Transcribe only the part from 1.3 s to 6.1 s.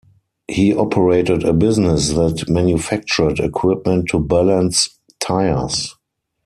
a business that manufactured equipment to balance tires.